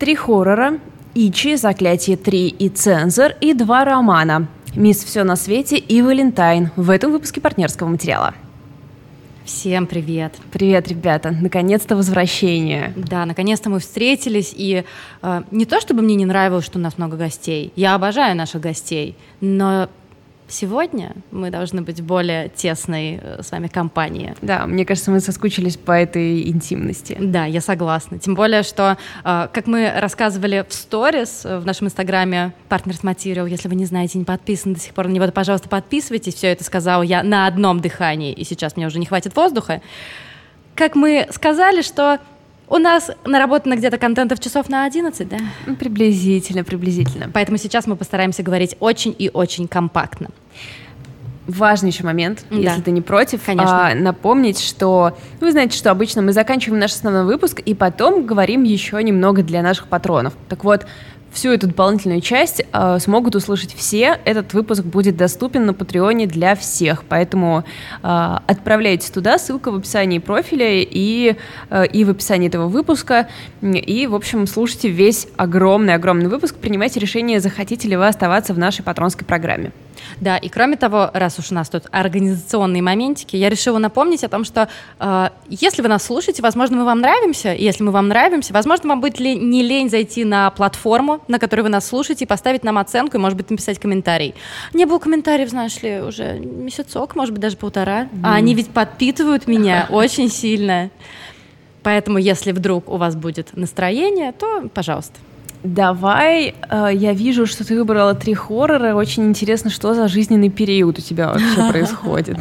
[0.00, 0.78] Три хоррора,
[1.14, 6.88] Ичи, Заклятие 3 и Цензор и два романа «Мисс Все на свете» и «Валентайн» в
[6.88, 8.32] этом выпуске партнерского материала.
[9.44, 10.32] Всем привет.
[10.52, 11.36] Привет, ребята.
[11.38, 12.94] Наконец-то возвращение.
[12.96, 14.54] Да, наконец-то мы встретились.
[14.56, 14.84] И
[15.20, 17.70] э, не то, чтобы мне не нравилось, что у нас много гостей.
[17.76, 19.18] Я обожаю наших гостей.
[19.42, 19.90] Но
[20.50, 24.34] Сегодня мы должны быть более тесной э, с вами компанией.
[24.42, 27.16] Да, мне кажется, мы соскучились по этой интимности.
[27.20, 28.18] Да, я согласна.
[28.18, 33.48] Тем более, что, э, как мы рассказывали в сторис э, в нашем инстаграме Partners Material,
[33.48, 36.34] если вы не знаете, не подписаны до сих пор на него, то, пожалуйста, подписывайтесь.
[36.34, 39.80] Все это сказала я на одном дыхании, и сейчас мне уже не хватит воздуха.
[40.74, 42.18] Как мы сказали, что
[42.70, 45.36] у нас наработано где-то контентов часов на 11, да?
[45.66, 47.28] Ну, приблизительно, приблизительно.
[47.32, 50.28] Поэтому сейчас мы постараемся говорить очень и очень компактно.
[51.48, 52.56] Важный еще момент, да.
[52.56, 53.88] если ты не против, Конечно.
[53.88, 58.62] А, напомнить, что вы знаете, что обычно мы заканчиваем наш основной выпуск и потом говорим
[58.62, 60.34] еще немного для наших патронов.
[60.48, 60.86] Так вот,
[61.32, 64.18] всю эту дополнительную часть э, смогут услышать все.
[64.24, 67.64] Этот выпуск будет доступен на Патреоне для всех, поэтому
[68.02, 71.36] э, отправляйтесь туда, ссылка в описании профиля и,
[71.70, 73.28] э, и в описании этого выпуска.
[73.62, 78.82] И, в общем, слушайте весь огромный-огромный выпуск, принимайте решение, захотите ли вы оставаться в нашей
[78.82, 79.72] патронской программе.
[80.20, 84.28] Да, и кроме того, раз уж у нас тут организационные моментики, я решила напомнить о
[84.28, 88.08] том, что э, если вы нас слушаете, возможно, мы вам нравимся, и если мы вам
[88.08, 92.24] нравимся, возможно, вам будет ли, не лень зайти на платформу, на которой вы нас слушаете,
[92.24, 94.34] и поставить нам оценку, и, может быть, написать комментарий.
[94.74, 98.02] Не было комментариев, знаешь ли, уже месяцок, может быть, даже полтора.
[98.04, 98.20] Mm.
[98.24, 100.90] А они ведь подпитывают меня очень сильно.
[101.82, 105.18] Поэтому, если вдруг у вас будет настроение, то, пожалуйста.
[105.62, 108.94] Давай, э, я вижу, что ты выбрала три хоррора.
[108.94, 112.38] Очень интересно, что за жизненный период у тебя вообще происходит.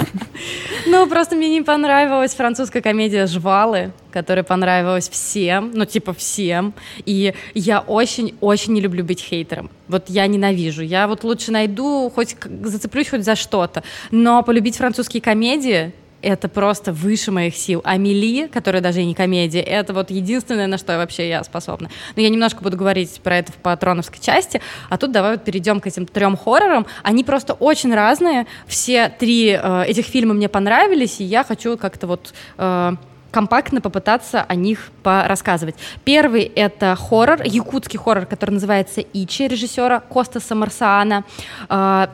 [0.88, 6.74] Ну, просто мне не понравилась французская комедия «Жвалы», которая понравилась всем, ну, типа всем.
[7.06, 9.70] И я очень-очень не люблю быть хейтером.
[9.90, 10.82] Вот я ненавижу.
[10.82, 13.84] Я вот лучше найду, хоть зацеплюсь хоть за что-то.
[14.12, 15.92] Но полюбить французские комедии
[16.22, 17.82] это просто выше моих сил.
[17.84, 21.90] Амели, которая даже и не комедия, это вот единственное, на что вообще я способна.
[22.16, 25.80] Но я немножко буду говорить про это в патроновской части, а тут давай вот перейдем
[25.80, 26.86] к этим трем хоррорам.
[27.04, 28.48] Они просто очень разные.
[28.68, 32.34] Все три э, этих фильма мне понравились, и я хочу как-то вот...
[32.58, 32.96] Э,
[33.32, 35.76] компактно попытаться о них порассказывать.
[36.04, 41.24] Первый— это хоррор, якутский хоррор, который называется «Ичи» режиссера Костаса Марсаана.
[41.70, 42.08] Э,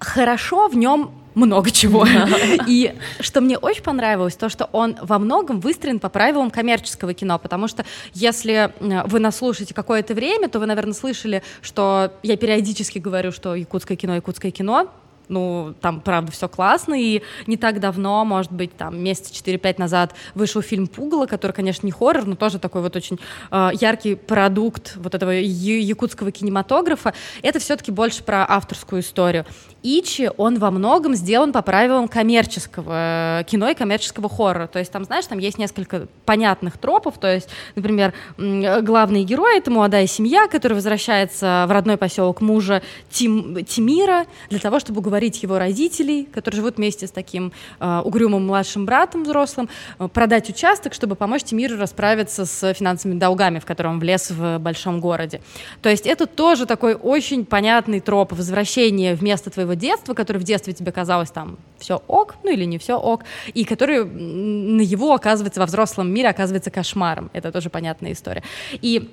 [0.00, 1.12] хорошо в нем
[1.46, 2.06] много чего.
[2.66, 7.38] И что мне очень понравилось, то, что он во многом выстроен по правилам коммерческого кино,
[7.38, 7.84] потому что
[8.14, 13.32] если э, вы нас слушаете какое-то время, то вы, наверное, слышали, что я периодически говорю,
[13.32, 14.88] что якутское кино, якутское кино,
[15.28, 20.14] ну, там, правда, все классно, и не так давно, может быть, там, месяца 4-5 назад
[20.34, 23.18] вышел фильм «Пугало», который, конечно, не хоррор, но тоже такой вот очень
[23.50, 27.14] э, яркий продукт вот этого якутского кинематографа.
[27.42, 29.44] Это все-таки больше про авторскую историю.
[29.82, 34.66] Ичи, он во многом сделан по правилам коммерческого э, кино и коммерческого хоррора.
[34.66, 37.18] То есть там, знаешь, там есть несколько понятных тропов.
[37.18, 43.64] То есть, например, главный герой— это молодая семья, которая возвращается в родной поселок мужа Тим,
[43.64, 48.86] Тимира для того, чтобы уговорить его родителей, которые живут вместе с таким э, угрюмым младшим
[48.86, 49.68] братом взрослым,
[49.98, 54.58] э, продать участок, чтобы помочь Тимиру расправиться с финансовыми долгами, в котором он влез в
[54.58, 55.40] большом городе.
[55.82, 60.72] То есть это тоже такой очень понятный троп возвращения вместо твоего детства, который в детстве
[60.72, 63.24] тебе казалось там все ок, ну или не все ок,
[63.54, 67.30] и который на его оказывается во взрослом мире оказывается кошмаром.
[67.32, 68.42] Это тоже понятная история.
[68.72, 69.10] И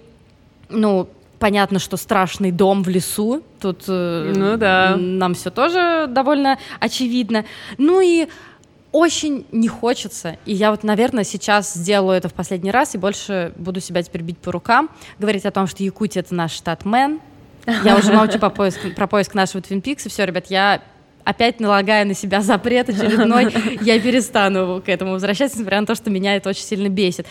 [0.69, 1.07] ну,
[1.45, 3.43] понятно, что страшный дом в лесу.
[3.61, 4.95] Тут э, ну, да.
[4.97, 7.45] нам все тоже довольно очевидно.
[7.77, 8.27] Ну и
[8.91, 13.53] очень не хочется, и я вот, наверное, сейчас сделаю это в последний раз и больше
[13.57, 14.89] буду себя теперь бить по рукам,
[15.19, 17.19] говорить о том, что Якутия— это наш штат Мэн.
[17.83, 20.81] Я уже молчу по поиск, про поиск нашего Twin Peaks, и все, ребят, я
[21.23, 26.09] опять налагая на себя запрет очередной, я перестану к этому возвращаться, несмотря на то, что
[26.09, 27.27] меня это очень сильно бесит.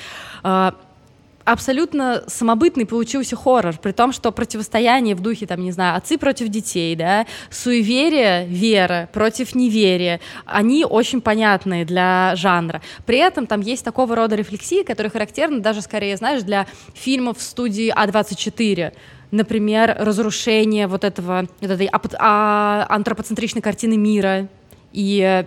[1.44, 6.48] Абсолютно самобытный получился хоррор, при том, что противостояние в духе, там, не знаю, отцы против
[6.48, 12.80] детей, да, суеверие, вера против неверия, они очень понятные для жанра.
[13.04, 17.42] При этом там есть такого рода рефлексии, которые характерны даже, скорее, знаешь, для фильмов в
[17.42, 18.94] студии А24,
[19.30, 24.48] например, разрушение вот этого, вот этой а, антропоцентричной картины мира
[24.94, 25.44] и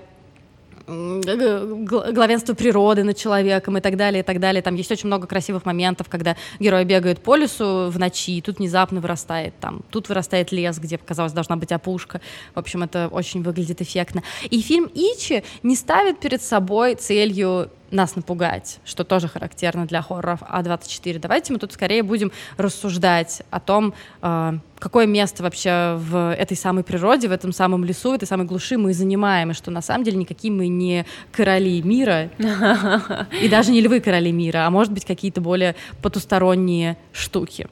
[0.88, 4.62] главенство природы над человеком и так далее, и так далее.
[4.62, 8.60] Там есть очень много красивых моментов, когда герои бегают по лесу в ночи, и тут
[8.60, 12.22] внезапно вырастает там, тут вырастает лес, где, казалось, должна быть опушка.
[12.56, 14.24] В общем, это очень выглядит эффектно.
[14.50, 20.42] И фильм Ичи не ставит перед собой целью нас напугать, что тоже характерно для хорроров
[20.42, 21.19] А24.
[21.19, 26.84] Давайте мы тут скорее будем рассуждать о том, э, какое место вообще в этой самой
[26.84, 30.04] природе, в этом самом лесу, в этой самой глуши мы занимаем, и что на самом
[30.04, 32.30] деле никакие мы не короли мира,
[33.42, 37.68] и даже не львы короли мира, а может быть какие-то более потусторонние штуки.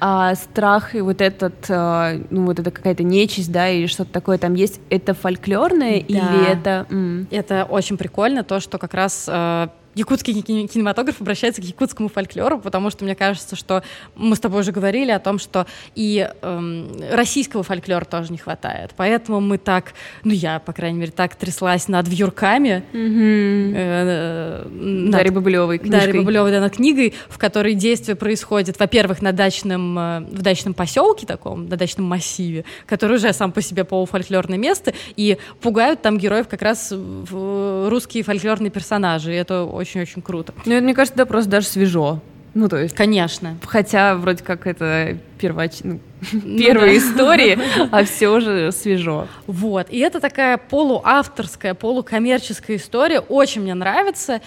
[0.00, 4.38] А страх и вот этот, э, ну вот это какая-то нечисть, да, или что-то такое
[4.38, 6.06] там есть, это фольклорное да.
[6.06, 6.86] или это...
[6.90, 9.68] М- это очень прикольно, то, что как раз э,
[9.98, 13.82] якутский кинематограф обращается к якутскому фольклору, потому что мне кажется, что
[14.14, 18.92] мы с тобой уже говорили о том, что и эм, российского фольклора тоже не хватает.
[18.96, 22.84] Поэтому мы так, ну я, по крайней мере, так тряслась над вьюрками.
[22.92, 23.72] Mm-hmm.
[23.74, 26.00] Э, над, Дарьей Бабылевой книжкой.
[26.00, 30.74] Дарьей Бабылевой, да, над книгой, в которой действие происходит, во-первых, на дачном, э, в дачном
[30.74, 36.18] поселке таком, на дачном массиве, который уже сам по себе полуфольклорное место, и пугают там
[36.18, 39.32] героев как раз русские фольклорные персонажи.
[39.32, 40.52] И это очень-очень круто.
[40.66, 42.20] Ну, это, мне кажется, да, просто даже свежо.
[42.54, 42.94] Ну, то есть...
[42.94, 43.56] Конечно.
[43.66, 45.78] Хотя вроде как это первоч...
[45.82, 46.00] ну,
[46.58, 47.58] первые ну, истории,
[47.90, 49.28] а все же свежо.
[49.46, 49.88] Вот.
[49.90, 53.20] И это такая полуавторская, полукоммерческая история.
[53.20, 54.40] Очень мне нравится.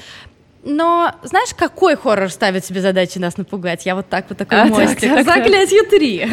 [0.63, 3.85] Но знаешь, какой хоррор ставит себе задачи нас напугать?
[3.85, 4.99] Я вот так вот такой а, мостик.
[4.99, 6.27] Так, так, Заклятие три.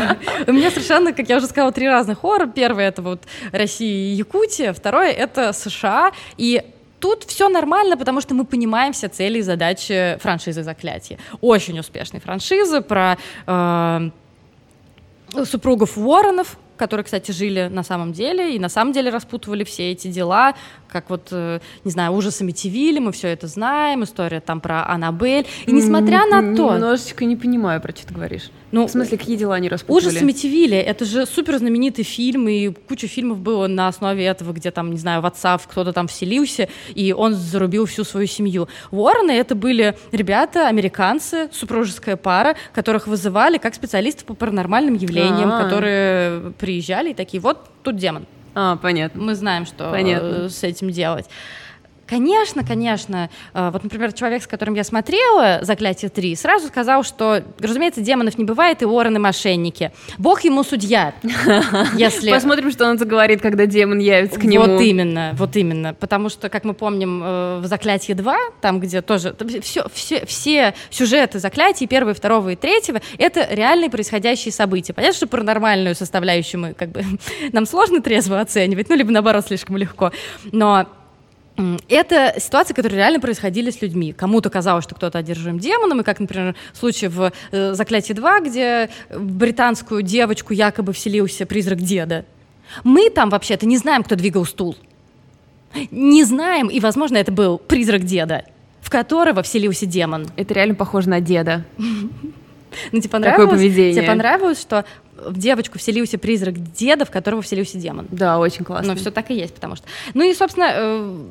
[0.47, 2.47] У меня совершенно, как я уже сказала, три разных хоррора.
[2.47, 3.23] Первый это вот
[3.53, 6.13] Россия и Якутия, второе это США.
[6.37, 6.63] И
[7.01, 11.19] Тут все нормально, потому что мы понимаем все цели и задачи франшизы «Заклятие».
[11.41, 13.17] Очень успешной франшизы про
[13.47, 14.11] э,
[15.45, 20.09] супругов Уорренов, которые, кстати, жили на самом деле и на самом деле распутывали все эти
[20.09, 20.55] дела,
[20.89, 25.47] как вот, э, не знаю, ужасы Митивилли, мы все это знаем, история там про Аннабель.
[25.67, 26.75] И несмотря на то...
[26.75, 28.51] Немножечко не понимаю, про что ты говоришь.
[28.71, 30.11] Ну, в смысле, какие дела они распутывали?
[30.11, 34.71] Ужасы Митивилли, это же супер знаменитый фильм, и куча фильмов было на основе этого, где
[34.71, 38.69] там, не знаю, в отца кто-то там вселился, и он зарубил всю свою семью.
[38.91, 45.65] Уоррены это были ребята, американцы, супружеская пара, которых вызывали как специалистов по паранормальным явлениям, А-а-а.
[45.65, 48.27] которые приезжали и такие, вот тут демон.
[48.55, 49.23] А, понятно.
[49.23, 50.49] Мы знаем, что понятно.
[50.49, 51.27] с этим делать.
[52.09, 53.29] Конечно, конечно.
[53.53, 58.39] Э, вот, например, человек, с которым я смотрела «Заклятие 3», сразу сказал, что, разумеется, демонов
[58.39, 59.93] не бывает, и Уоррены мошенники.
[60.17, 61.15] Бог ему судья.
[61.95, 62.31] Если...
[62.31, 64.65] Посмотрим, что он заговорит, когда демон явится к нему.
[64.65, 65.95] Вот именно, вот именно.
[65.95, 70.75] Потому что, как мы помним, э, в «Заклятие 2», там, где тоже все, все, все
[70.91, 74.95] сюжеты «Заклятия», первого, второго и третьего, это реальные происходящие события.
[74.95, 77.05] Понятно, что паранормальную составляющую мы как бы
[77.53, 80.11] нам сложно трезво оценивать, ну, либо наоборот, слишком легко.
[80.53, 80.87] Но
[81.89, 84.13] это ситуации, которые реально происходили с людьми.
[84.13, 88.91] Кому-то казалось, что кто-то одержим демоном, и как, например, случай в э, «Заклятии 2», где
[89.11, 92.25] в британскую девочку якобы вселился призрак деда.
[92.85, 94.77] Мы там вообще-то не знаем, кто двигал стул.
[95.91, 98.45] Не знаем, и, возможно, это был призрак деда,
[98.81, 100.29] в которого вселился демон.
[100.37, 101.65] Это реально похоже на деда.
[102.93, 103.63] Ну, тебе понравилось?
[103.95, 104.85] Тебе понравилось, что
[105.27, 108.07] в девочку вселился призрак деда, в которого вселился демон.
[108.11, 108.95] Да, очень классно.
[108.95, 109.87] Ну, все так и есть, потому что...
[110.15, 111.27] Ну и, собственно, э,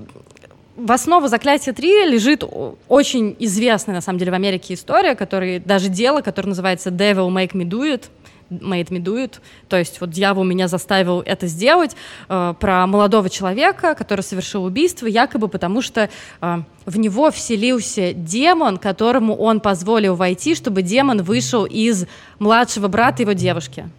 [0.78, 2.44] в основу «Заклятия 3» лежит
[2.88, 7.54] очень известная, на самом деле, в Америке история, которая, даже дело, которое называется «Devil Make
[7.54, 8.06] Me Do It»,
[8.50, 11.96] made me do it, то есть вот дьявол меня заставил это сделать,
[12.30, 16.10] э, про молодого человека, который совершил убийство, якобы потому что
[16.42, 22.06] э, в него вселился демон, которому он позволил войти, чтобы демон вышел из
[22.40, 23.90] младшего брата его девушки.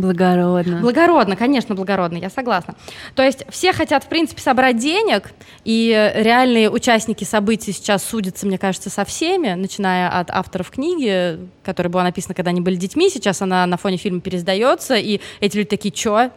[0.00, 0.80] Благородно.
[0.80, 2.74] Благородно, конечно, благородно, я согласна.
[3.14, 5.32] То есть все хотят, в принципе, собрать денег,
[5.64, 11.90] и реальные участники событий сейчас судятся, мне кажется, со всеми, начиная от авторов книги, которая
[11.90, 15.68] была написана, когда они были детьми, сейчас она на фоне фильма пересдается, и эти люди
[15.68, 16.30] такие, чё?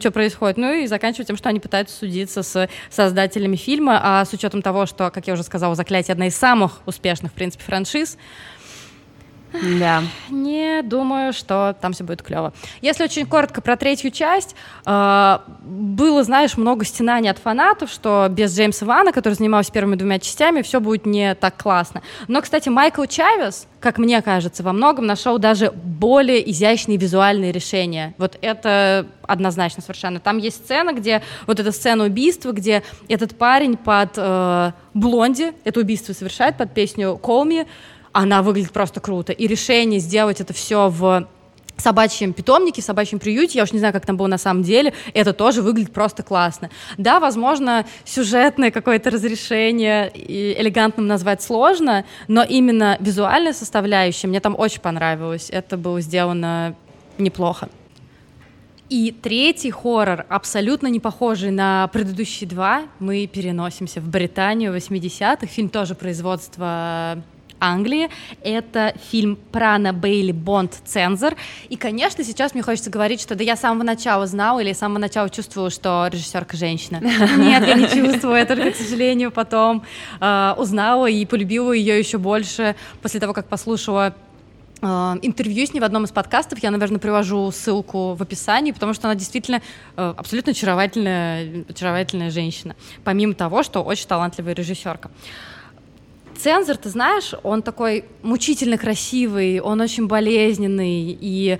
[0.00, 0.56] что происходит.
[0.56, 4.86] Ну и заканчивать тем, что они пытаются судиться с создателями фильма, а с учетом того,
[4.86, 8.16] что, как я уже сказала, «Заклятие»— одна из самых успешных, в принципе, франшиз,
[9.52, 10.02] да.
[10.30, 12.52] Не думаю, что там все будет клево.
[12.80, 14.54] Если очень коротко про третью часть,
[14.86, 20.18] э, было, знаешь, много стенаний от фанатов, что без Джеймса Вана, который занимался первыми двумя
[20.18, 22.02] частями, все будет не так классно.
[22.28, 28.14] Но, кстати, Майкл Чавес, как мне кажется, во многом нашел даже более изящные визуальные решения.
[28.18, 30.20] Вот это однозначно совершенно.
[30.20, 35.80] Там есть сцена, где вот эта сцена убийства, где этот парень под э, блонди это
[35.80, 37.66] убийство совершает под песню «Call Me»,
[38.12, 39.32] она выглядит просто круто.
[39.32, 41.26] И решение сделать это все в
[41.80, 44.92] собачьем питомнике, в собачьем приюте, я уж не знаю, как там было на самом деле,
[45.14, 46.70] это тоже выглядит просто классно.
[46.98, 54.80] Да, возможно, сюжетное какое-то разрешение элегантным назвать сложно, но именно визуальная составляющая мне там очень
[54.80, 55.48] понравилась.
[55.50, 56.76] Это было сделано
[57.18, 57.68] неплохо.
[58.90, 65.46] И третий хоррор, абсолютно не похожий на предыдущие два, мы переносимся в Британию 80-х.
[65.46, 67.22] Фильм тоже производства
[67.60, 68.08] Англии.
[68.42, 71.36] Это фильм Прана Бейли Бонд Цензор.
[71.68, 74.78] И, конечно, сейчас мне хочется говорить, что да я с самого начала знала или с
[74.78, 77.00] самого начала чувствовала, что режиссерка женщина.
[77.36, 79.84] Нет, я не чувствую, я только, к сожалению, потом
[80.20, 84.14] э, узнала и полюбила ее еще больше после того, как послушала
[84.82, 86.58] Э, интервью с ней в одном из подкастов.
[86.62, 89.60] Я, наверное, привожу ссылку в описании, потому что она действительно
[89.96, 92.74] э, абсолютно очаровательная, очаровательная женщина,
[93.04, 95.10] помимо того, что очень талантливая режиссерка.
[96.42, 101.58] Цензор, ты знаешь, он такой мучительно красивый, он очень болезненный и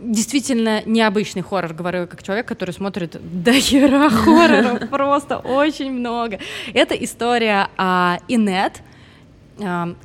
[0.00, 6.38] действительно необычный хоррор, говорю как человек, который смотрит до хера хорроров, просто очень много.
[6.74, 8.82] Это история о Инет,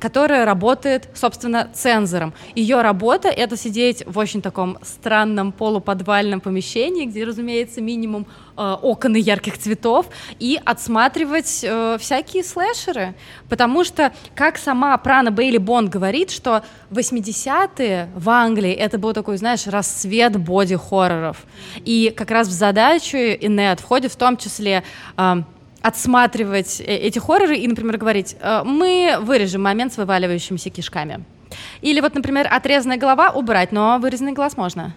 [0.00, 2.34] которая работает, собственно, цензором.
[2.54, 9.14] Ее работа— это сидеть в очень таком странном полуподвальном помещении, где, разумеется, минимум э, окон
[9.14, 10.06] и ярких цветов,
[10.38, 13.14] и отсматривать э, всякие слэшеры.
[13.48, 19.36] Потому что, как сама Прана Бейли Бонд говорит, что 80-е в Англии это был такой,
[19.36, 21.44] знаешь, расцвет боди-хорроров.
[21.84, 24.82] И как раз в задачу Инет входит в том числе
[25.16, 25.42] э,
[25.84, 31.24] отсматривать э, эти хорроры и, например, говорить, «Э, мы вырежем момент с вываливающимися кишками.
[31.82, 34.94] Или вот, например, отрезанная голова убрать, но вырезанный глаз можно.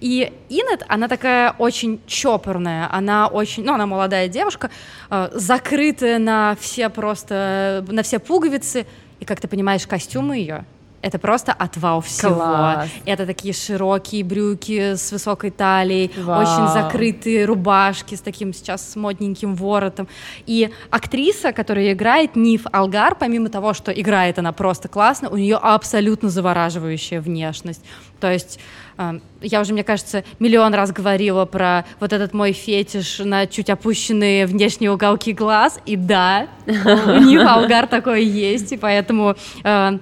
[0.00, 4.70] И Инет, она такая очень чопорная, она очень, ну, она молодая девушка,
[5.10, 8.86] э, закрытая на все просто, на все пуговицы,
[9.20, 10.64] и, как ты понимаешь, костюмы ее
[11.02, 12.34] это просто отвал всего.
[12.34, 12.88] Класс.
[13.06, 16.42] Это такие широкие брюки с высокой талией, Вау.
[16.42, 20.08] очень закрытые рубашки с таким сейчас модненьким воротом.
[20.46, 25.56] И актриса, которая играет Ниф Алгар, помимо того, что играет она просто классно, у нее
[25.56, 27.82] абсолютно завораживающая внешность.
[28.20, 28.60] То есть
[28.98, 33.70] э, я уже, мне кажется, миллион раз говорила про вот этот мой фетиш на чуть
[33.70, 39.98] опущенные внешние уголки глаз, и да, у Ниф Алгар такое есть, и поэтому э,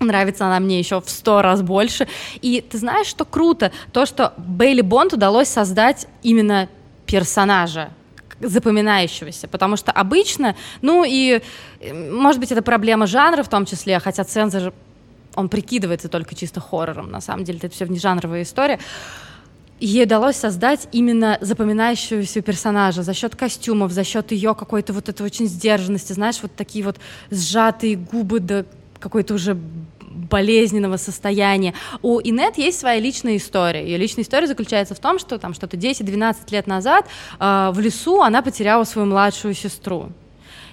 [0.00, 2.08] Нравится она мне еще в сто раз больше.
[2.40, 3.70] И ты знаешь, что круто?
[3.92, 6.68] То, что Бейли Бонд удалось создать именно
[7.06, 7.90] персонажа,
[8.40, 11.42] запоминающегося, потому что обычно, ну и,
[11.92, 14.72] может быть, это проблема жанра в том числе, хотя цензор,
[15.34, 18.78] он прикидывается только чисто хоррором, на самом деле это все внежанровая история,
[19.80, 25.26] ей удалось создать именно запоминающегося персонажа за счет костюмов, за счет ее какой-то вот этой
[25.26, 26.96] очень сдержанности, знаешь, вот такие вот
[27.30, 28.64] сжатые губы до
[29.00, 29.56] какой-то уже
[30.30, 31.74] болезненного состояния.
[32.02, 33.84] У Инет есть своя личная история.
[33.84, 37.06] Ее личная история заключается в том, что там что-то 10-12 лет назад
[37.38, 40.10] э, в лесу она потеряла свою младшую сестру.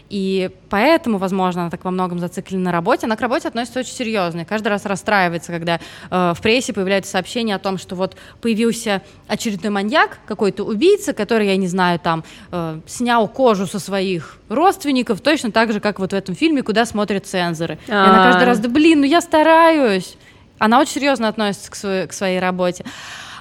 [0.10, 3.06] И поэтому, возможно, она так во многом зациклена на работе.
[3.06, 4.42] Она к работе относится очень серьезно.
[4.42, 9.02] И каждый раз расстраивается, когда э, в прессе появляются сообщения о том, что вот появился
[9.28, 15.22] очередной маньяк, какой-то убийца, который, я не знаю, там э, снял кожу со своих родственников,
[15.22, 17.78] точно так же, как вот в этом фильме, куда смотрят цензоры.
[17.88, 20.18] И она каждый раз, да блин, ну я стараюсь.
[20.60, 22.84] Она очень серьезно относится к, своей, к своей работе.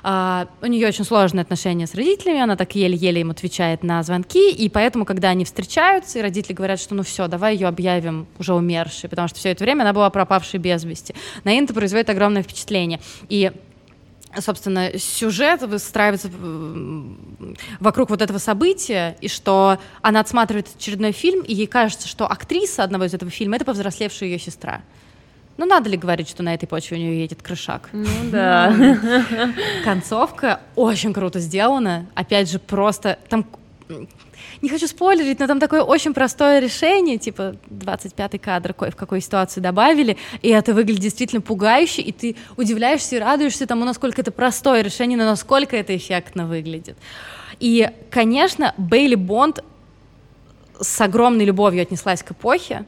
[0.08, 4.52] А, у нее очень сложные отношения с родителями, она так еле-еле им отвечает на звонки,
[4.52, 8.54] и поэтому, когда они встречаются, и родители говорят, что ну все, давай ее объявим уже
[8.54, 11.12] умершей, потому что все это время она была пропавшей без вести.
[11.42, 13.00] На Инта производит огромное впечатление.
[13.28, 13.50] И
[14.38, 16.30] собственно, сюжет выстраивается
[17.80, 22.84] вокруг вот этого события, и что она отсматривает очередной фильм, и ей кажется, что актриса
[22.84, 24.82] одного из этого фильма— это повзрослевшая ее сестра.
[25.56, 27.88] Ну, надо ли говорить, что на этой почве у нее едет крышак?
[27.92, 28.74] Ну да.
[29.84, 32.06] Концовка очень круто сделана.
[32.14, 33.46] Опять же, просто там
[34.62, 39.60] не хочу спойлерить, но там такое очень простое решение, типа 25-й кадр, в какой ситуации
[39.60, 44.82] добавили, и это выглядит действительно пугающе, и ты удивляешься и радуешься тому, насколько это простое
[44.82, 46.96] решение, но насколько это эффектно выглядит.
[47.60, 49.62] И, конечно, Бейли Бонд
[50.80, 52.84] с огромной любовью отнеслась к эпохе,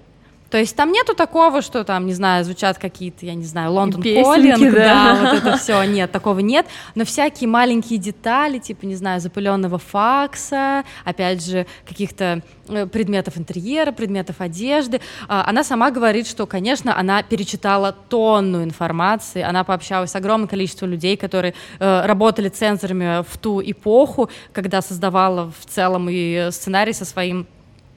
[0.50, 4.02] то есть там нету такого, что там, не знаю, звучат какие-то, я не знаю, Лондон
[4.02, 5.14] Коллинг, да.
[5.14, 6.67] да, вот это все, нет, такого нет.
[6.95, 13.93] Но всякие маленькие детали, типа, не знаю, запыленного факса, опять же, каких-то э, предметов интерьера,
[13.93, 15.02] предметов одежды.
[15.28, 20.90] А, она сама говорит, что, конечно, она перечитала тонну информации, она пообщалась с огромным количеством
[20.90, 27.05] людей, которые э, работали цензорами в ту эпоху, когда создавала в целом и сценарий со
[27.05, 27.47] своим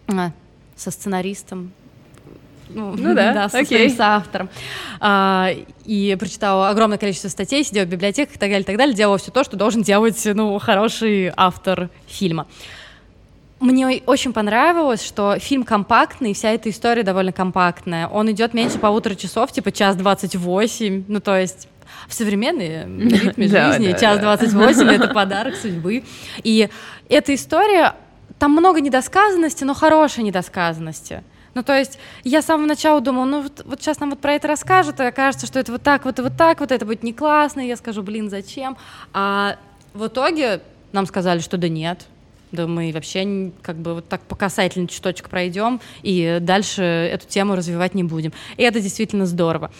[0.08, 0.32] э,
[0.76, 1.72] со сценаристом,
[2.74, 3.78] ну, ну да, да, со окей.
[3.78, 4.50] своим соавтором.
[5.00, 5.50] А,
[5.86, 9.18] и прочитала огромное количество статей, сидела в библиотеках и так далее, и так далее, делала
[9.18, 12.48] все то, что должен делать ну, хороший автор фильма.
[13.60, 18.08] Мне очень понравилось, что фильм компактный, вся эта история довольно компактная.
[18.08, 21.68] Он идет меньше полутора часов, типа час двадцать восемь, ну то есть
[22.08, 22.86] в современной
[23.20, 26.04] ритме жизни час 28— это подарок судьбы.
[26.44, 26.70] И
[27.10, 27.96] эта история,
[28.40, 31.24] там много недосказанности, но хорошей недосказанности.
[31.54, 34.34] Ну, то есть я с самого начала думала, ну, вот, вот сейчас нам вот про
[34.34, 37.04] это расскажут, и окажется, что это вот так, вот и вот так, вот это будет
[37.04, 38.78] не классно, и я скажу, блин, зачем?
[39.14, 39.58] А
[39.94, 40.62] в итоге
[40.94, 42.08] нам сказали, что да нет,
[42.52, 47.56] да мы вообще как бы вот так по касательной чуточку пройдем и дальше эту тему
[47.56, 48.34] развивать не будем.
[48.58, 49.72] И это действительно здорово.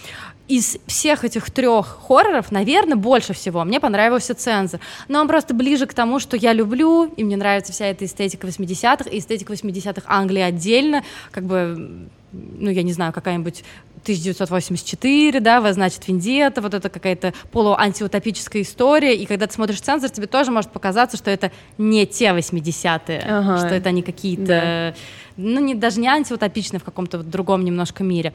[0.48, 4.82] Из всех этих трех хорроров, наверное, больше всего мне понравился «Цензор».
[5.08, 8.48] Но он просто ближе к тому, что я люблю, и мне нравится вся эта эстетика
[8.48, 13.64] 80-х, и эстетика 80-х Англии отдельно, как бы ну, я не знаю, какая-нибудь
[14.04, 20.28] 1984, да, значит, Вендета, вот это какая-то полуантиутопическая история, и когда ты смотришь цензор, тебе
[20.28, 23.58] тоже может показаться, что это не те 80-е, ага.
[23.58, 24.94] что это они какие-то, да.
[25.38, 28.34] ну, не, даже не антиутопичные в каком-то вот другом немножко мире.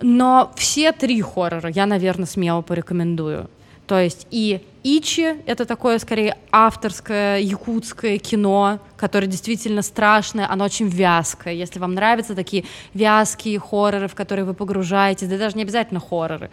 [0.00, 3.48] Но все три хоррора я, наверное, смело порекомендую.
[3.86, 10.88] То есть и Ичи— это такое, скорее, авторское якутское кино, которое действительно страшное, оно очень
[10.88, 11.54] вязкое.
[11.54, 16.50] Если вам нравятся такие вязкие хорроры, в которые вы погружаетесь, да даже не обязательно хорроры,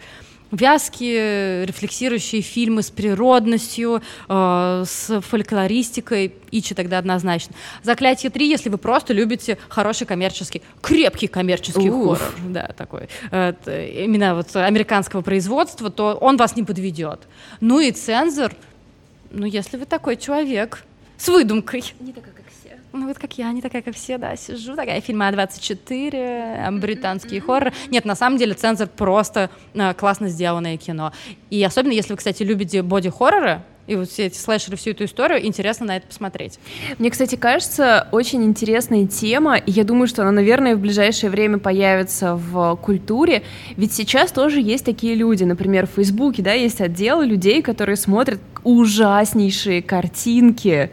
[0.52, 7.56] вязкие, рефлексирующие фильмы с природностью, э, с фольклористикой, Ичи тогда однозначно.
[7.82, 12.18] «Заклятие 3», если вы просто любите хороший коммерческий, крепкий коммерческий Уф.
[12.18, 13.54] хоррор, да, такой, э,
[14.04, 17.20] именно вот американского производства, то он вас не подведет.
[17.60, 18.52] Ну и «Цензор»,
[19.30, 20.84] ну если вы такой человек
[21.16, 21.82] с выдумкой.
[22.00, 22.34] Не такая,
[22.92, 27.72] ну вот как я, не такая, как все, да, сижу, такая фильма А24, британские хорроры.
[27.90, 31.12] Нет, на самом деле цензор просто э, классно сделанное кино.
[31.50, 35.44] И особенно, если вы, кстати, любите боди-хорроры, и вот все эти слэшеры, всю эту историю,
[35.44, 36.58] интересно на это посмотреть.
[36.98, 41.58] Мне, кстати, кажется, очень интересная тема, и я думаю, что она, наверное, в ближайшее время
[41.58, 43.42] появится в культуре,
[43.76, 48.40] ведь сейчас тоже есть такие люди, например, в Фейсбуке, да, есть отдел людей, которые смотрят
[48.62, 50.90] ужаснейшие картинки,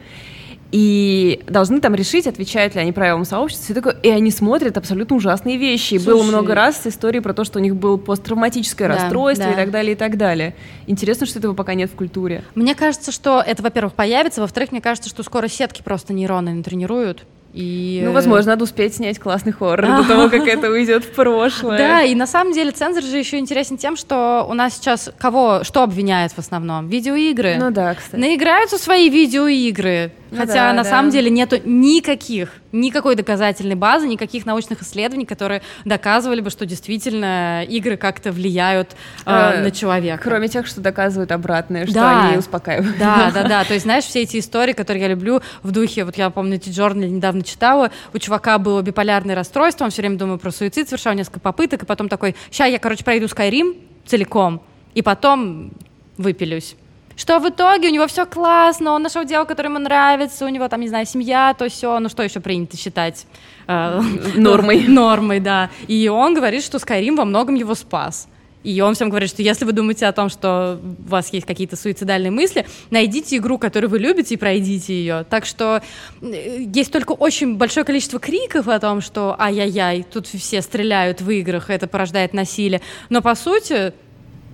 [0.72, 3.74] и должны там решить, отвечают ли они правилам сообщества.
[3.74, 5.98] И, такое, и они смотрят абсолютно ужасные вещи.
[5.98, 9.54] Слушай, было много раз истории про то, что у них было посттравматическое да, расстройство да.
[9.54, 10.56] и так далее, и так далее.
[10.86, 12.44] Интересно, что этого пока нет в культуре.
[12.54, 17.26] Мне кажется, что это, во-первых, появится, во-вторых, мне кажется, что скоро сетки просто нейроны натренируют.
[17.54, 18.04] И...
[18.06, 21.80] Ну, возможно, надо успеть снять классный хоррор до того, как это уйдет в прошлое.
[21.80, 25.64] Да, и на самом деле цензор же еще интересен тем, что у нас сейчас кого
[25.64, 26.88] что обвиняют в основном?
[26.88, 27.56] Видеоигры.
[27.58, 28.22] Ну да, кстати.
[28.22, 30.12] Наиграются свои видеоигры.
[30.32, 30.90] Ну Хотя да, на да.
[30.90, 37.64] самом деле нету никаких, никакой доказательной базы, никаких научных исследований, которые доказывали бы, что действительно
[37.64, 40.22] игры как-то влияют э, э, на человека.
[40.24, 42.28] Кроме тех, что доказывают обратное, что да.
[42.28, 42.98] они успокаивают.
[43.00, 43.64] Да, да, да.
[43.64, 46.70] То есть, знаешь, все эти истории, которые я люблю в духе, вот я помню, эти
[46.70, 51.14] Джорнали недавно читала, у чувака было биполярное расстройство, он все время думал про суицид, совершал
[51.14, 54.62] несколько попыток, и потом такой, сейчас я, короче, пройду Skyrim целиком,
[54.94, 55.72] и потом
[56.18, 56.76] выпилюсь
[57.20, 60.70] что в итоге у него все классно, он нашел дело, которое ему нравится, у него
[60.70, 63.26] там, не знаю, семья, то все, ну что еще принято считать?
[63.68, 64.02] Э,
[64.36, 64.86] нормой.
[64.88, 65.70] Нормой, да.
[65.88, 68.30] И он говорит, что Skyrim во многом его спас.
[68.64, 71.76] И он всем говорит, что если вы думаете о том, что у вас есть какие-то
[71.76, 75.26] суицидальные мысли, найдите игру, которую вы любите, и пройдите ее.
[75.30, 75.82] Так что
[76.22, 81.30] э, есть только очень большое количество криков о том, что ай-яй-яй, тут все стреляют в
[81.30, 82.80] играх, это порождает насилие.
[83.10, 83.94] Но по сути,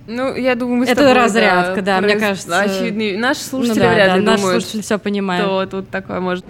[0.06, 2.58] ну, я думаю, мы с Это тобой, разрядка, да, да мне кажется.
[2.60, 3.16] Очевидный.
[3.16, 5.44] Наши слушатели ну, да, вряд ли да, думают, наши слушатели все понимают.
[5.44, 6.44] Что тут такое может...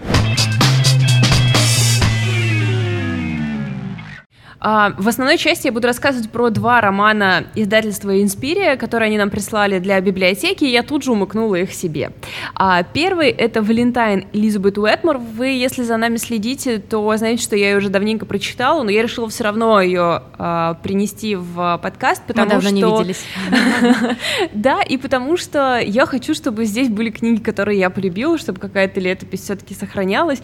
[4.61, 9.79] в основной части я буду рассказывать про два романа издательства «Инспирия», которые они нам прислали
[9.79, 12.11] для библиотеки, и я тут же умыкнула их себе.
[12.55, 15.19] А, первый— это «Валентайн» Элизабет Уэтмор.
[15.19, 19.03] Вы, если за нами следите, то знаете, что я ее уже давненько прочитала, но я
[19.03, 22.75] решила все равно ее а, принести в подкаст, потому Мы давно что...
[22.75, 23.25] не виделись.
[24.53, 29.01] Да, и потому что я хочу, чтобы здесь были книги, которые я полюбила, чтобы какая-то
[29.01, 30.40] летопись все-таки сохранялась.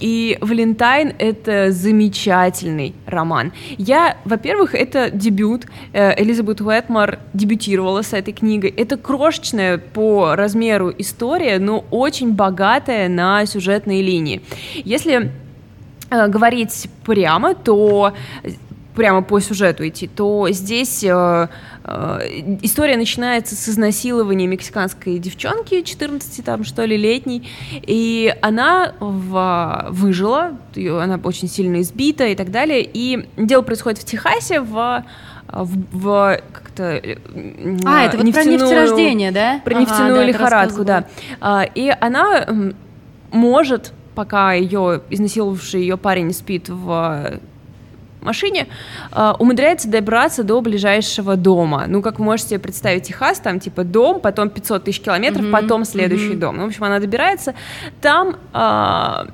[0.00, 3.52] И «Валентайн»— это замечательный роман.
[3.78, 5.66] Я, во-первых, это дебют.
[5.92, 8.70] Э, Элизабет Уэтмор дебютировала с этой книгой.
[8.70, 14.40] Это крошечная по размеру история, но очень богатая на сюжетные линии.
[14.74, 15.30] Если
[16.10, 18.14] э, говорить прямо, то
[18.94, 21.48] прямо по сюжету идти, то здесь э, э,
[21.84, 30.52] история начинается с изнасилования мексиканской девчонки 14 там что ли летней, и она в, выжила,
[30.76, 35.04] она очень сильно избита и так далее, и дело происходит в Техасе в
[35.52, 37.02] в, в как-то
[37.84, 39.60] а это вот про нефтерождение, да?
[39.64, 41.06] Про ага, нефтяную да, лихорадку, да.
[41.40, 42.46] А, и она
[43.32, 47.40] может, пока ее изнасиловавший ее парень спит в
[48.20, 48.68] машине,
[49.12, 51.84] э, умудряется добраться до ближайшего дома.
[51.86, 55.50] Ну, как вы можете представить, Техас, там типа дом, потом 500 тысяч километров, mm-hmm.
[55.50, 56.38] потом следующий mm-hmm.
[56.38, 56.56] дом.
[56.56, 57.54] Ну, в общем, она добирается.
[58.00, 59.26] Там э,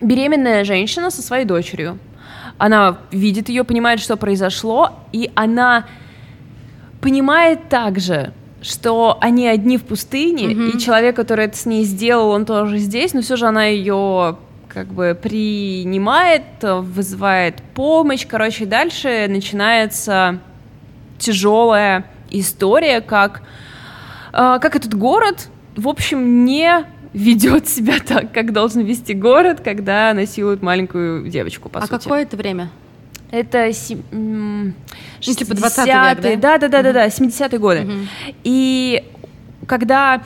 [0.00, 1.98] беременная женщина со своей дочерью.
[2.58, 5.86] Она видит ее, понимает, что произошло, и она
[7.00, 10.70] понимает также, что они одни в пустыне, mm-hmm.
[10.70, 14.36] и человек, который это с ней сделал, он тоже здесь, но все же она ее
[14.72, 20.38] как бы принимает, вызывает помощь, короче, дальше начинается
[21.18, 23.42] тяжелая история, как,
[24.32, 30.14] э, как этот город, в общем, не ведет себя так, как должен вести город, когда
[30.14, 31.94] насилуют маленькую девочку, по а сути.
[31.94, 32.70] А какое это время?
[33.30, 33.98] Это си...
[34.10, 34.72] ну,
[35.20, 36.14] типа 20 век, да?
[36.14, 37.80] Да, да, да, да, да, 70-е годы.
[37.80, 37.92] Угу.
[38.44, 39.04] И
[39.66, 40.22] когда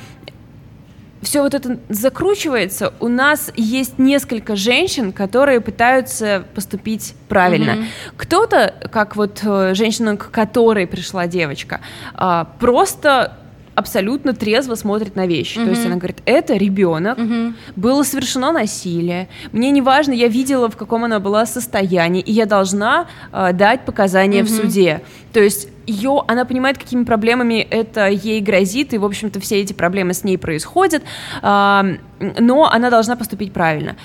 [1.22, 7.70] все вот это закручивается, у нас есть несколько женщин, которые пытаются поступить правильно.
[7.70, 7.86] Mm-hmm.
[8.16, 11.80] Кто-то, как вот э, женщина, к которой пришла девочка,
[12.14, 13.38] а, просто
[13.74, 15.58] абсолютно трезво смотрит на вещи.
[15.58, 15.64] Mm-hmm.
[15.64, 17.54] То есть она говорит, это ребенок, mm-hmm.
[17.76, 22.46] было совершено насилие, мне не важно, я видела, в каком она была состоянии, и я
[22.46, 24.44] должна э, дать показания mm-hmm.
[24.44, 25.02] в суде.
[25.32, 29.72] То есть ее, она понимает, какими проблемами это ей грозит, и, в общем-то, все эти
[29.72, 31.02] проблемы с ней происходят,
[31.42, 33.96] но она должна поступить правильно.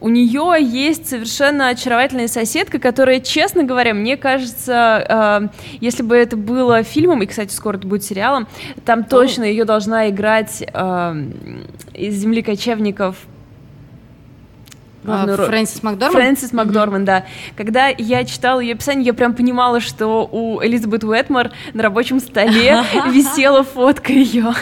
[0.00, 5.50] У нее есть совершенно очаровательная соседка, которая, честно говоря, мне кажется,
[5.80, 8.46] если бы это было фильмом, и, кстати, скоро это будет сериалом,
[8.84, 13.16] там точно ее должна играть из «Земли кочевников»
[15.02, 16.12] Главную а, Фрэнсис Макдорман?
[16.14, 17.04] Фрэнсис Макдорман, mm-hmm.
[17.04, 17.24] да.
[17.56, 22.84] Когда я читала ее описание, я прям понимала, что у Элизабет Уэтмор на рабочем столе
[23.10, 24.52] висела фотка ее.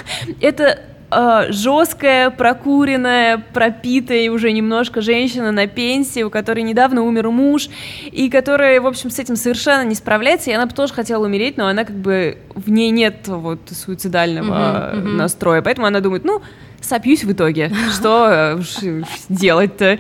[0.40, 7.68] Это э, жесткая, прокуренная, пропитая уже немножко женщина на пенсии, у которой недавно умер муж,
[8.10, 11.56] и которая, в общем, с этим совершенно не справляется, и она бы тоже хотела умереть,
[11.56, 15.16] но она как бы, в ней нет вот суицидального uh-huh, uh-huh.
[15.16, 16.42] настроя, поэтому она думает, ну,
[16.80, 17.72] сопьюсь в итоге.
[17.94, 19.98] Что э, делать-то?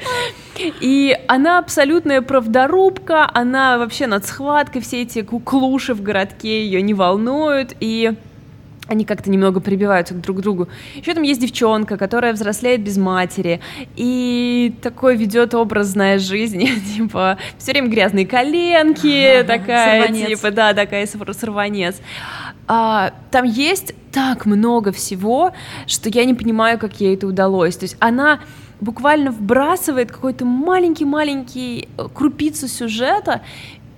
[0.80, 6.94] И она абсолютная правдорубка, она вообще над схваткой, все эти куклуши в городке ее не
[6.94, 8.14] волнуют, и
[8.88, 10.68] они как-то немного прибиваются друг к другу.
[10.96, 13.60] Еще там есть девчонка, которая взрослеет без матери,
[13.96, 20.28] и такой ведет образная жизнь, типа, все время грязные коленки, такая, сорванец.
[20.28, 21.96] типа, да, такая сорванец.
[22.66, 25.52] А, там есть так много всего,
[25.86, 27.76] что я не понимаю, как ей это удалось.
[27.76, 28.40] То есть она
[28.80, 33.42] буквально вбрасывает какой-то маленький-маленький э, крупицу сюжета,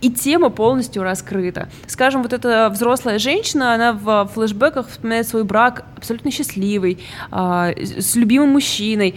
[0.01, 1.69] и тема полностью раскрыта.
[1.87, 6.99] Скажем, вот эта взрослая женщина, она в флешбеках вспоминает свой брак абсолютно счастливый,
[7.31, 9.15] э, с любимым мужчиной.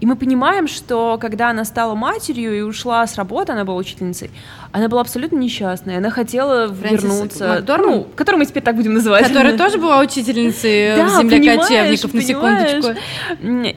[0.00, 4.30] И мы понимаем, что когда она стала матерью и ушла с работы, она была учительницей,
[4.72, 5.98] она была абсолютно несчастная.
[5.98, 7.48] Она хотела Фрэнсис вернуться.
[7.48, 7.90] Макдорман?
[7.90, 9.28] Ну, которую мы теперь так будем называть.
[9.28, 13.00] Которая тоже была учительницей да, в земле кочевников, на секундочку.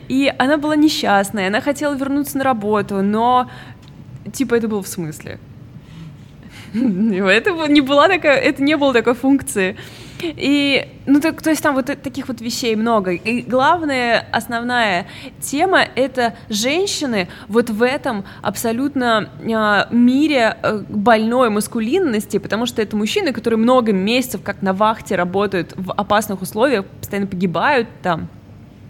[0.10, 3.50] И она была несчастная, она хотела вернуться на работу, но
[4.34, 5.40] типа это было в смысле.
[7.28, 9.78] Это не была такая, это не было такой функции.
[10.22, 13.12] И, ну, так, то есть там вот таких вот вещей много.
[13.12, 15.06] И главная, основная
[15.40, 22.98] тема— это женщины вот в этом абсолютно э, мире э, больной маскулинности, потому что это
[22.98, 28.28] мужчины, которые много месяцев как на вахте работают в опасных условиях, постоянно погибают там,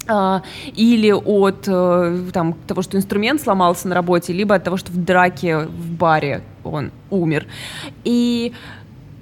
[0.10, 0.42] а,
[0.74, 5.04] или от э, там, того, что инструмент сломался на работе, либо от того, что в
[5.04, 5.68] драке
[5.98, 7.46] баре он умер.
[8.04, 8.54] И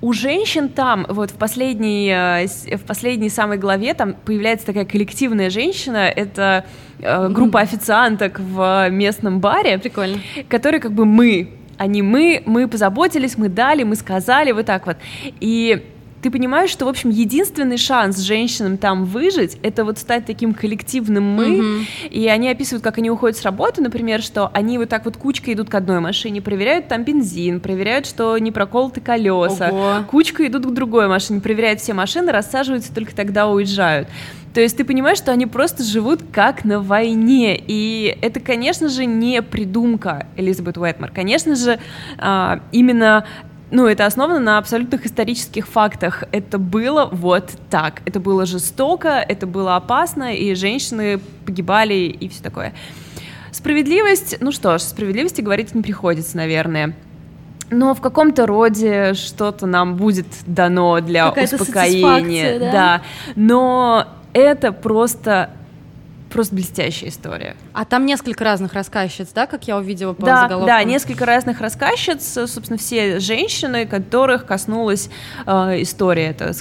[0.02, 5.50] у женщин там, вот в последней, э, в последней самой главе, там появляется такая коллективная
[5.50, 6.66] женщина, это
[7.00, 9.78] э, группа официанток в местном баре.
[9.78, 10.20] Прикольно.
[10.50, 14.98] Которые как бы мы, они мы, мы позаботились, мы дали, мы сказали, вот так вот.
[15.40, 15.84] И
[16.26, 21.24] ты понимаешь, что, в общем, единственный шанс женщинам там выжить, это вот стать таким коллективным
[21.24, 22.10] мы, mm-hmm.
[22.10, 25.54] и они описывают, как они уходят с работы, например, что они вот так вот кучкой
[25.54, 30.06] идут к одной машине, проверяют там бензин, проверяют, что не проколоты колеса, Ого.
[30.10, 34.08] кучкой идут к другой машине, проверяют все машины, рассаживаются, только тогда уезжают.
[34.56, 37.62] То есть ты понимаешь, что они просто живут как на войне.
[37.68, 41.12] И это, конечно же, не придумка Элизабет Уэтмор.
[41.12, 41.78] Конечно же,
[42.18, 43.26] а, именно
[43.71, 46.23] ну, это основано на абсолютных исторических фактах.
[46.32, 48.01] Это было вот так.
[48.06, 52.73] Это было жестоко, это было опасно, и женщины погибали, и все такое.
[53.51, 56.95] Справедливость, ну что ж, справедливости говорить не приходится, наверное.
[57.71, 62.60] Но в каком-то роде что-то нам будет дано для успокоения.
[62.60, 62.71] Да?
[62.71, 63.01] да.
[63.36, 65.49] Но это просто
[66.36, 67.56] просто блестящая история.
[67.71, 70.67] А там несколько разных рассказчиц, да, как я увидела по да, заголовку?
[70.67, 75.10] Да, несколько разных рассказчиц, собственно, все женщины, которых коснулась
[75.45, 76.54] э, история, это,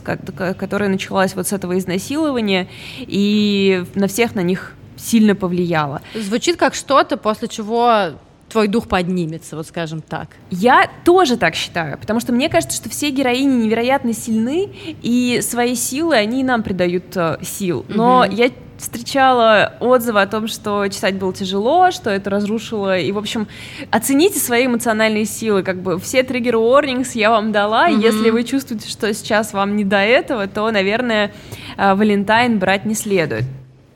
[0.54, 2.68] которая началась вот с этого изнасилования,
[3.00, 6.02] и на всех на них сильно повлияло.
[6.14, 8.12] Звучит как что-то, после чего
[8.54, 10.28] твой дух поднимется, вот скажем так.
[10.48, 14.70] Я тоже так считаю, потому что мне кажется, что все героини невероятно сильны,
[15.02, 17.84] и свои силы они нам придают э, сил.
[17.88, 18.34] Но mm-hmm.
[18.36, 22.96] я встречала отзывы о том, что читать было тяжело, что это разрушило.
[22.96, 23.48] И, в общем,
[23.90, 25.64] оцените свои эмоциональные силы.
[25.64, 27.90] Как бы все триггер warnings я вам дала.
[27.90, 28.02] Mm-hmm.
[28.02, 31.32] Если вы чувствуете, что сейчас вам не до этого, то, наверное,
[31.76, 33.46] э, Валентайн брать не следует.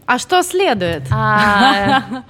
[0.05, 1.05] А что следует?
[1.13, 2.25] А...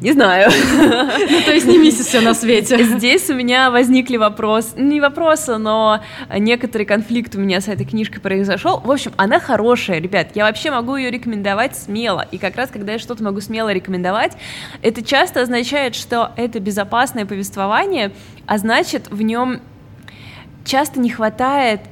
[0.00, 0.50] Не знаю.
[0.50, 2.82] Ну, то есть не миссис все на свете.
[2.84, 6.02] Здесь у меня возникли вопросы, не вопросы, но
[6.34, 8.80] некоторый конфликт у меня с этой книжкой произошел.
[8.80, 10.28] В общем, она хорошая, ребят.
[10.34, 12.26] Я вообще могу ее рекомендовать смело.
[12.30, 14.32] И как раз, когда я что-то могу смело рекомендовать,
[14.80, 18.12] это часто означает, что это безопасное повествование,
[18.46, 19.60] а значит, в нем
[20.64, 21.82] часто не хватает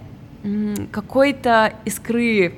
[0.92, 2.54] какой-то искры.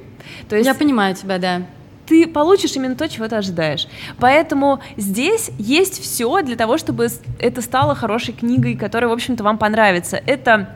[0.48, 1.62] То есть, я понимаю тебя, да
[2.10, 3.86] ты получишь именно то, чего ты ожидаешь.
[4.18, 7.06] Поэтому здесь есть все для того, чтобы
[7.38, 10.20] это стало хорошей книгой, которая, в общем-то, вам понравится.
[10.26, 10.74] Это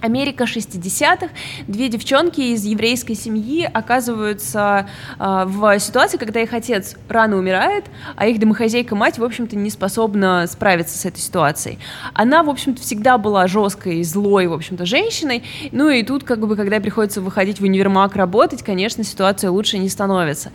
[0.00, 1.28] Америка 60-х.
[1.66, 7.84] Две девчонки из еврейской семьи оказываются э, в ситуации, когда их отец рано умирает,
[8.16, 11.78] а их домохозяйка-мать, в общем-то, не способна справиться с этой ситуацией.
[12.14, 15.42] Она, в общем-то, всегда была жесткой, злой, в общем-то, женщиной.
[15.72, 19.88] Ну и тут, как бы, когда приходится выходить в универмаг работать, конечно, ситуация лучше не
[19.88, 20.52] становится.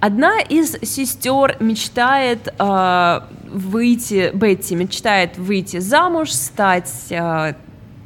[0.00, 7.54] Одна из сестер мечтает э, выйти, Бетти мечтает выйти замуж, стать э,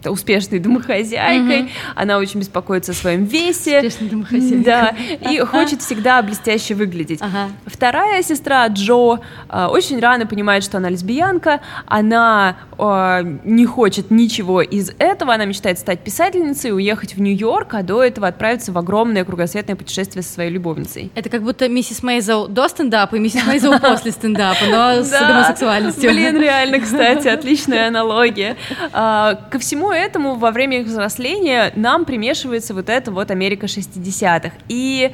[0.05, 1.71] успешной домохозяйкой, угу.
[1.95, 3.79] она очень беспокоится о своем весе.
[3.79, 4.65] Успешной домохозяйкой.
[4.65, 4.95] Да,
[5.31, 7.21] и хочет всегда блестяще выглядеть.
[7.21, 7.51] Ага.
[7.67, 14.63] Вторая сестра Джо э, очень рано понимает, что она лесбиянка, она э, не хочет ничего
[14.63, 19.25] из этого, она мечтает стать писательницей, уехать в Нью-Йорк, а до этого отправиться в огромное
[19.25, 21.11] кругосветное путешествие со своей любовницей.
[21.15, 26.11] Это как будто миссис Мейзел до стендапа и миссис Мейзел после стендапа, но с гомосексуальностью.
[26.11, 28.57] Блин, реально, кстати, отличная аналогия.
[28.93, 34.53] А, ко всему этому во время их взросления нам примешивается вот эта вот Америка 60-х.
[34.69, 35.13] И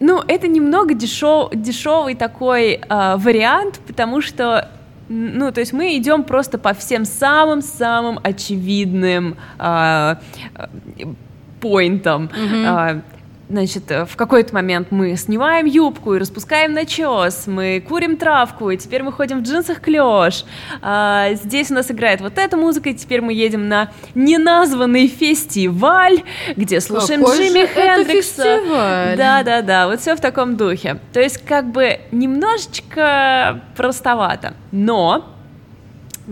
[0.00, 4.70] ну, это немного дешев, дешевый такой э, вариант, потому что
[5.08, 10.16] ну, то есть мы идем просто по всем самым-самым очевидным э,
[11.60, 12.30] поинтам.
[12.32, 12.96] Mm-hmm.
[12.96, 13.00] Э,
[13.52, 18.78] Значит, э, в какой-то момент мы снимаем юбку и распускаем начес, мы курим травку, и
[18.78, 20.46] теперь мы ходим в джинсах клеш.
[20.80, 26.22] А, здесь у нас играет вот эта музыка, и теперь мы едем на неназванный фестиваль,
[26.56, 28.60] где слушаем Какой Джимми Хендрикса.
[29.18, 30.98] Да, да, да, вот все в таком духе.
[31.12, 35.26] То есть, как бы немножечко простовато, но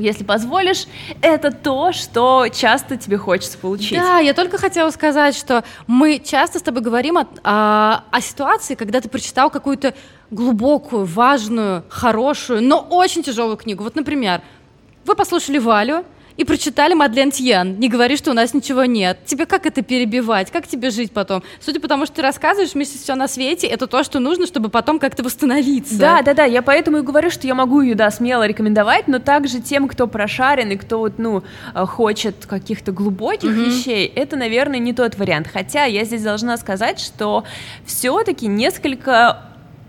[0.00, 0.86] если позволишь,
[1.22, 3.98] это то, что часто тебе хочется получить.
[3.98, 8.74] Да, я только хотела сказать, что мы часто с тобой говорим о, о, о ситуации,
[8.74, 9.94] когда ты прочитал какую-то
[10.30, 13.82] глубокую, важную, хорошую, но очень тяжелую книгу.
[13.82, 14.42] Вот, например,
[15.04, 16.04] вы послушали Валю,
[16.40, 17.78] и прочитали Мадлен Тьен.
[17.78, 19.18] Не говори, что у нас ничего нет.
[19.26, 20.50] Тебе как это перебивать?
[20.50, 21.42] Как тебе жить потом?
[21.60, 24.70] Судя по тому, что ты рассказываешь, вместе все на свете, это то, что нужно, чтобы
[24.70, 25.98] потом как-то восстановиться.
[25.98, 26.44] Да, да, да.
[26.44, 30.06] Я поэтому и говорю, что я могу ее, да, смело рекомендовать, но также тем, кто
[30.06, 31.42] прошарен и кто вот, ну,
[31.74, 33.64] э, хочет каких-то глубоких mm-hmm.
[33.66, 35.46] вещей, это, наверное, не тот вариант.
[35.52, 37.44] Хотя я здесь должна сказать, что
[37.84, 39.42] все-таки несколько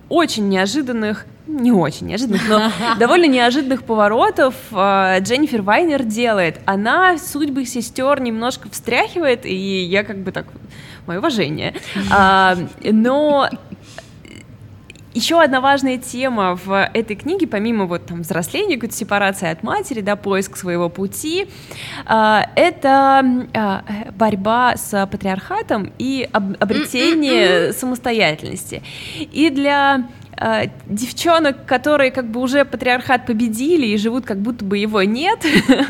[0.10, 6.60] очень неожиданных не очень неожиданных, но довольно неожиданных поворотов э, Дженнифер Вайнер делает.
[6.66, 10.46] Она судьбы сестер немножко встряхивает, и я как бы так,
[11.06, 11.74] мое уважение.
[12.14, 13.50] А, но
[15.14, 20.02] еще одна важная тема в этой книге, помимо вот там взросления, какой-то сепарации от матери,
[20.02, 21.48] да, поиск своего пути,
[22.08, 28.84] э, это э, борьба с патриархатом и об, обретение самостоятельности.
[29.32, 30.08] И для
[30.42, 35.40] э, девчонок, которые как бы уже патриархат победили и живут как будто бы его нет,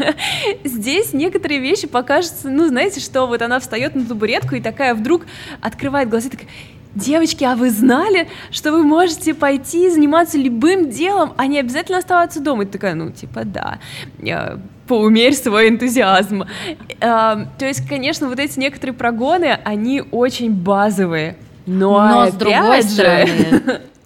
[0.63, 5.25] здесь некоторые вещи покажутся, ну, знаете, что вот она встает на табуретку и такая вдруг
[5.61, 6.47] открывает глаза и такая,
[6.93, 12.41] Девочки, а вы знали, что вы можете пойти заниматься любым делом, а не обязательно оставаться
[12.41, 12.63] дома?
[12.63, 13.79] И такая, ну, типа, да,
[14.87, 16.43] поумерь свой энтузиазм.
[16.99, 23.81] То есть, конечно, вот эти некоторые прогоны, они очень базовые, но, но с другой стороны,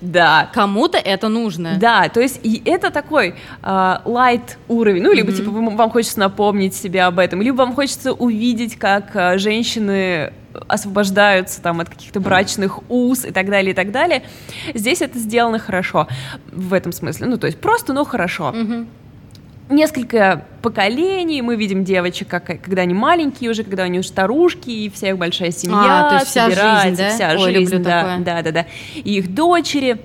[0.00, 0.50] Да.
[0.52, 1.76] Кому-то это нужно.
[1.78, 6.74] Да, то есть и это такой лайт uh, уровень, ну, либо типа вам хочется напомнить
[6.74, 10.32] себе об этом, либо вам хочется увидеть, как uh, женщины
[10.68, 14.22] освобождаются там от каких-то брачных уз и так далее, и так далее.
[14.74, 16.08] Здесь это сделано хорошо
[16.50, 17.26] в этом смысле.
[17.26, 18.52] Ну, то есть просто, но хорошо.
[18.54, 18.86] Mm-hmm
[19.68, 24.90] несколько поколений, мы видим девочек, как, когда они маленькие уже, когда они уже старушки, и
[24.90, 27.10] вся их большая семья, а, то есть вся жизнь, да?
[27.10, 28.18] вся Ой, жизнь, да, такое.
[28.18, 30.00] да, да, да, и их дочери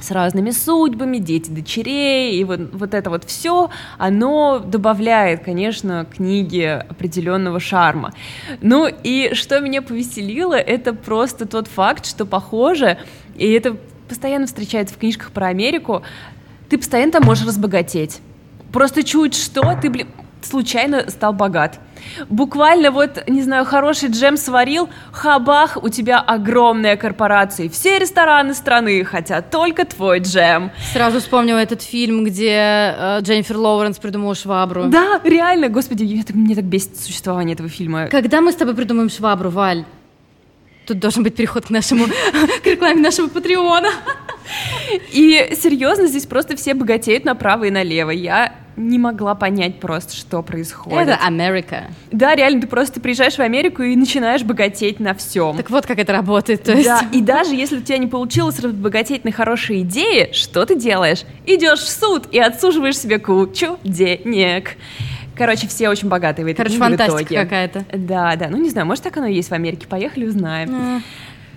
[0.00, 6.84] с разными судьбами, дети дочерей, и вот, вот это вот все, оно добавляет, конечно, книге
[6.88, 8.12] определенного шарма.
[8.60, 12.98] Ну и что меня повеселило, это просто тот факт, что похоже,
[13.36, 13.76] и это
[14.08, 16.02] постоянно встречается в книжках про Америку,
[16.68, 18.20] ты постоянно можешь разбогатеть.
[18.74, 20.08] Просто чуть что, ты, блин,
[20.42, 21.78] случайно стал богат.
[22.28, 27.68] Буквально вот, не знаю, хороший джем сварил, хабах, у тебя огромная корпорация.
[27.68, 30.72] Все рестораны страны хотят только твой джем.
[30.92, 34.86] Сразу вспомнила этот фильм, где э, Дженнифер Лоуренс придумала швабру.
[34.86, 38.08] Да, реально, господи, мне так, мне так бесит существование этого фильма.
[38.08, 39.84] Когда мы с тобой придумаем швабру, Валь?
[40.84, 42.06] Тут должен быть переход к нашему,
[42.64, 43.90] к рекламе нашего Патреона.
[45.12, 48.10] И серьезно, здесь просто все богатеют направо и налево.
[48.10, 51.08] Я не могла понять просто, что происходит.
[51.08, 51.84] Это Америка.
[52.10, 55.56] Да, реально, ты просто приезжаешь в Америку и начинаешь богатеть на всем.
[55.56, 56.64] Так вот, как это работает.
[56.64, 56.86] То есть...
[56.86, 61.22] Да, и даже если у тебя не получилось разбогатеть на хорошие идеи, что ты делаешь?
[61.46, 64.76] Идешь в суд и отсуживаешь себе кучу денег.
[65.36, 67.84] Короче, все очень богатые в этой Короче, фантастика какая-то.
[67.92, 68.48] Да, да.
[68.48, 69.86] Ну, не знаю, может, так оно и есть в Америке.
[69.88, 70.70] Поехали, узнаем.
[70.70, 71.02] Mm.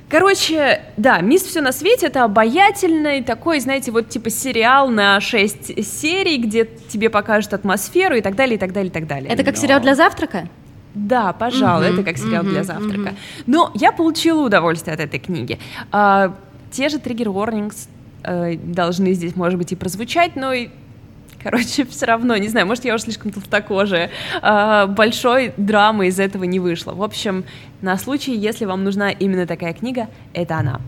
[0.09, 5.83] Короче, да, «Мисс все на свете»— это обаятельный такой, знаете, вот типа сериал на 6
[5.83, 9.29] серий, где тебе покажут атмосферу и так далее, и так далее, и так далее.
[9.29, 9.61] Это как Но...
[9.61, 10.47] сериал для завтрака?
[10.93, 13.09] Да, пожалуй, mm-hmm, это как сериал mm-hmm, для завтрака.
[13.09, 13.43] Mm-hmm.
[13.47, 15.59] Но я получила удовольствие от этой книги.
[15.91, 16.35] А,
[16.71, 17.89] те же триггер warnings
[18.23, 20.69] э, должны здесь, может быть, и прозвучать, но и
[21.49, 24.11] Короче, все равно, не знаю, может, я уже слишком толстокожая.
[24.41, 26.91] А, большой драмы из этого не вышло.
[26.91, 27.45] В общем,
[27.81, 30.81] на случай, если вам нужна именно такая книга, это она.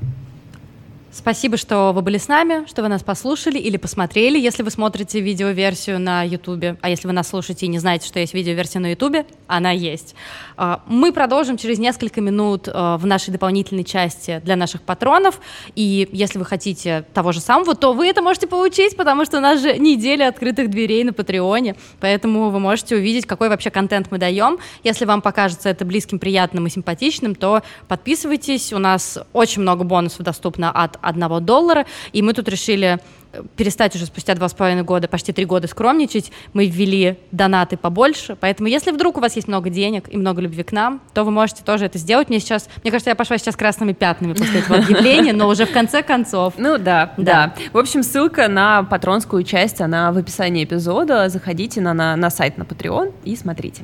[1.20, 5.20] Спасибо, что вы были с нами, что вы нас послушали или посмотрели, если вы смотрите
[5.20, 6.78] видеоверсию на YouTube.
[6.80, 10.16] А если вы нас слушаете и не знаете, что есть видеоверсия на YouTube, она есть.
[10.56, 15.42] А, мы продолжим через несколько минут а, в нашей дополнительной части для наших патронов.
[15.76, 19.42] И если вы хотите того же самого, то вы это можете получить, потому что у
[19.42, 21.76] нас же неделя открытых дверей на Патреоне.
[22.00, 24.58] Поэтому вы можете увидеть, какой вообще контент мы даем.
[24.86, 28.72] Если вам покажется это близким, приятным и симпатичным, то подписывайтесь.
[28.72, 33.00] У нас очень много бонусов доступно от одного доллара, и мы тут решили
[33.32, 36.32] э, перестать уже спустя два с половиной года, почти три года скромничать.
[36.54, 40.64] Мы ввели донаты побольше, поэтому если вдруг у вас есть много денег и много любви
[40.64, 42.30] к нам, то вы можете тоже это сделать.
[42.30, 45.72] Мне сейчас, мне кажется, я пошла сейчас красными пятнами после этого объявления, но уже в
[45.72, 46.54] конце концов.
[46.58, 47.54] Ну да, да.
[47.74, 51.30] В общем, ссылка на патронскую часть, она в описании эпизода.
[51.30, 53.84] Заходите на, на, на сайт на Patreon и смотрите.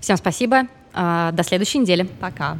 [0.00, 0.62] Всем спасибо.
[0.94, 2.08] А, до следующей недели.
[2.20, 2.58] Пока.